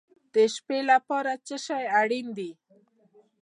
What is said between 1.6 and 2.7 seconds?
شی اړین دی؟